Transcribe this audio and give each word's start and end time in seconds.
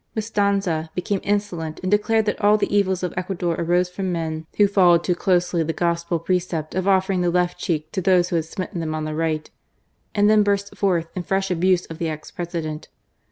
Mestanza 0.15 0.89
became 0.95 1.19
insolent 1.23 1.79
and 1.83 1.91
declared 1.91 2.25
that 2.25 2.41
all 2.41 2.57
the 2.57 2.75
evils 2.75 3.03
of 3.03 3.13
Ecuador 3.15 3.55
arose 3.59 3.87
from 3.87 4.11
men" 4.11 4.47
who 4.57 4.67
followed 4.67 5.03
too 5.03 5.13
closely 5.13 5.61
the 5.61 5.73
Gospel 5.73 6.17
precept 6.17 6.73
of 6.73 6.87
offering 6.87 7.21
the 7.21 7.29
left 7.29 7.59
cheek 7.59 7.91
to 7.91 8.01
those 8.01 8.29
who 8.29 8.35
had 8.35 8.45
smitten 8.45 8.79
them 8.79 8.95
on 8.95 9.05
the 9.05 9.13
right," 9.13 9.47
and 10.15 10.27
then 10.27 10.41
burst 10.41 10.75
forth 10.75 11.05
in 11.13 11.21
fresh 11.21 11.51
abuse 11.51 11.85
of 11.85 11.99
the 11.99 12.09
ex 12.09 12.31
President. 12.31 12.87